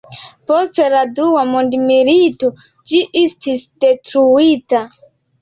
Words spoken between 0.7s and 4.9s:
la dua mondmilito ĝi estis detruita.